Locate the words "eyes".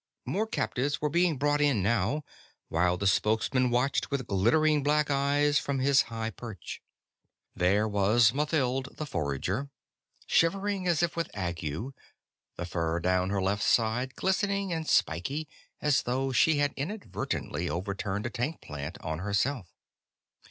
5.11-5.59